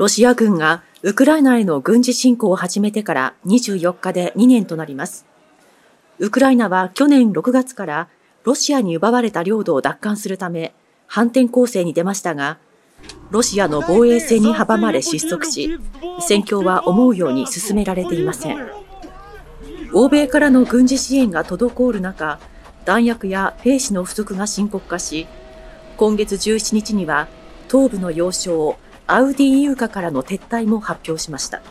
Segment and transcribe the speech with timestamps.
[0.00, 5.26] ロシア軍がウクライナへの軍事侵攻を始めてから24日で2年となります。
[6.18, 8.08] ウクライナは去年6月から
[8.44, 10.72] ロシアに奪われた領土を奪還するため
[11.06, 12.56] 反転攻勢に出ましたが、
[13.30, 15.78] ロシアの防衛線に阻まれ失速し、
[16.20, 18.56] 戦況は思うように進められていません。
[19.92, 22.40] 欧米からの軍事支援が滞る中、
[22.86, 25.26] 弾薬や兵士の不足が深刻化し、
[25.98, 27.28] 今月17日には
[27.70, 28.78] 東部の要衝
[29.12, 31.62] アウディイウカからの撤退も発表しました。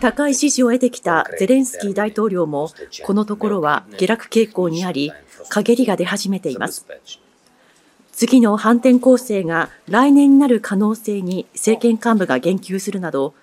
[0.00, 2.70] 高い支持を得てきたゼレンスキー大統領も、
[3.04, 5.12] このところは下落傾向にあり、
[5.48, 6.84] 陰りが出始めています。
[8.10, 13.34] 次の反転攻勢が来年になる可能性に政権幹部が言及するなど、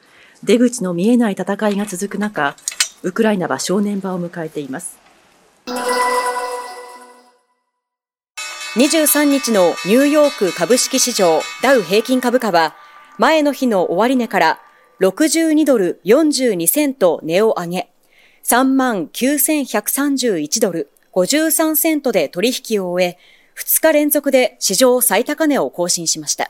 [0.43, 2.57] 出口の見えない戦いが続く中、
[3.03, 4.97] ウクライナは正念場を迎えています。
[8.79, 12.77] 23日のニューヨーク株式市場ダウ平均株価は
[13.17, 14.61] 前の日の終値から
[15.01, 17.91] 62ドル42セント値を上げ、
[18.45, 23.17] 3万9131ドル53セントで取引を終え、
[23.57, 26.49] 2日連続で史上最高値を更新しました。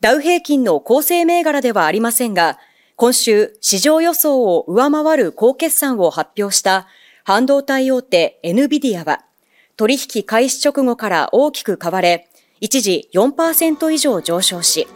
[0.00, 2.58] ダウ平均の構成銘柄ではありませんが、
[2.96, 6.88] 今週市場予想を上回る高決算を発表した
[7.22, 9.29] 半導体大手 NVIDIA は、
[9.80, 12.28] 取引開始直後から大きく買われ、
[12.60, 14.86] 一時4%以上上昇し、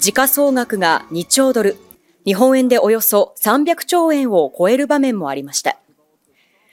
[0.00, 1.76] 時価総額が2兆ドル、
[2.24, 5.78] 日本円でおよそ300兆円を超える場面もありました。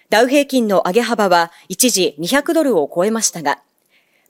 [0.10, 3.62] ダウ平均の上げ幅は一時200ドルを超えましたが、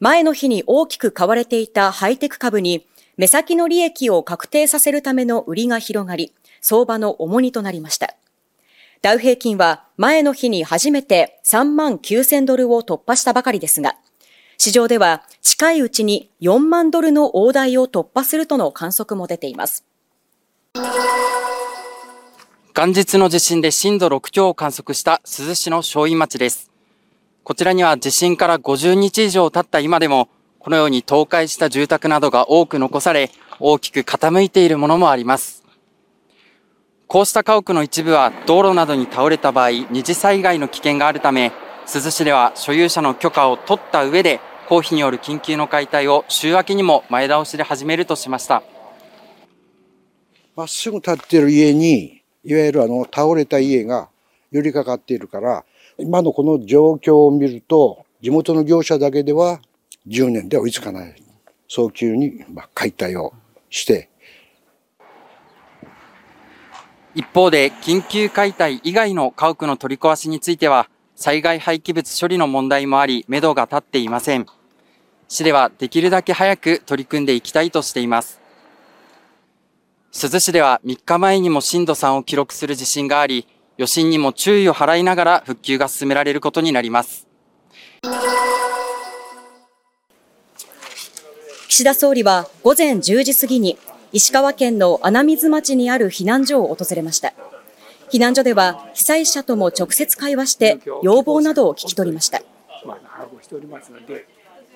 [0.02, 2.86] 前の日に大きく買われていたハイテク株に
[3.16, 8.14] 目先の利益を確定させるための売りが広がり、相場の重荷となりました。
[9.02, 13.96] ダウ平均は前の日に初めて3万9000ドルを突破したばかりですが、
[14.60, 19.86] 市場では近いうちに4万ドルの大台を突破するとの観測も出ています。
[22.76, 26.70] 元日の地震で震度6強を観測した珠洲市の正院町です。
[27.44, 30.30] こちらには地震から50日以上経った今でも、
[30.60, 35.61] このように倒壊した住宅などが多く残され、大きく傾いているものもあります。
[37.12, 41.52] こうした家屋の一部は道路などに倒れた場合、二次災害の危険があるため、
[41.86, 44.40] 珠洲市では所有者の許可を取った上で、
[44.70, 48.64] 公費による緊急の解体を週明けにも前倒しで始めるとしました。
[50.56, 54.08] まっすぐ建っている家にいわゆるあの倒れた家が
[54.50, 55.66] 寄りかかっているから
[55.98, 59.60] 今のこの状況を見ると地元の業者だけでは
[60.08, 61.22] 10年で追いつかない
[61.68, 63.34] 早急に解体を
[63.70, 64.11] して
[67.16, 74.46] 一方で緊急解体以外の家屋の取り壊しについては災害廃棄物処理の問題もあり目処が立っていません
[75.28, 78.42] 市ではできるだけ早く取り組んでいきたいとしています
[80.14, 83.48] 珠洲市では3日前にも震度3を記録する地震があり、
[83.78, 87.28] 余震にも注意を払いながら復旧が進められることになります。
[91.70, 93.78] 岸田総理は午前10時過ぎに
[94.14, 97.34] 石川県の穴水町にある避難所を訪れました。
[98.12, 102.42] 避難所では被災者とも直接会話して要望などを聞き取りました。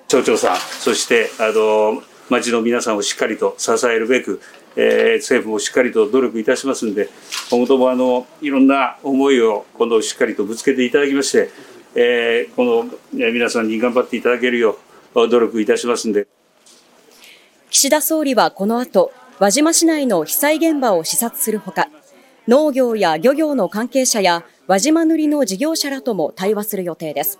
[0.07, 4.39] 町長さん、そしてあの町の皆さんをしっかりと支えるべく、
[4.77, 7.09] えー、政府もしっかりと努力いたしますんで、
[7.49, 11.49] 今後ともあのいろんな思いを今度しっかりとぶつけていただきまして、
[11.95, 14.77] えー、この、えー、皆さんに頑張っていただけるよ
[15.13, 16.27] う努力いたしますんで。
[17.69, 21.89] 岸田総理はこの後、輪島市内の被災現場を視察するほか、
[22.47, 27.37] 農業や漁業の関係者や輪島塗の事業者らとも対話する予定です。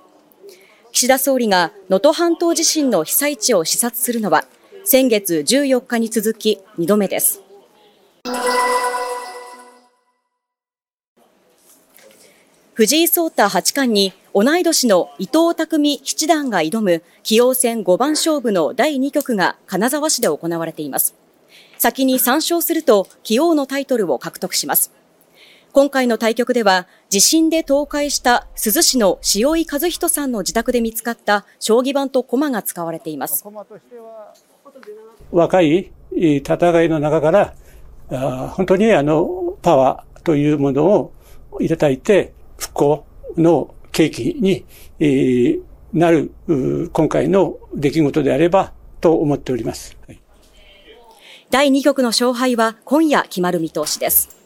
[0.91, 4.43] 岸田総理が能登半島地震の被災地を視察するのは、
[4.83, 7.41] 先月14日に続き2度目です。
[12.73, 21.15] 藤井聡太八冠に同い年の伊藤匠七段が挑む棋王戦五番勝負の第2局が金沢市で行われています。
[21.77, 24.91] 先に3勝すると棋王のタイトルを獲得します。
[25.75, 33.43] 今回の対局では地震で倒壊した珠洲市の塩井和人さんの自宅で見つかった将棋盤と駒が使われています。
[35.31, 37.55] 若い戦いの中から、
[38.51, 41.11] 本当にあの、パワーというものを
[41.59, 43.05] いただいて、復興
[43.35, 45.61] の契機に、
[45.91, 46.31] なる、
[46.93, 48.71] 今回の出来事であれば
[49.01, 49.97] と思っております。
[50.07, 50.24] はい
[51.55, 54.44] 第2局の勝敗は今夜決まる見通しです。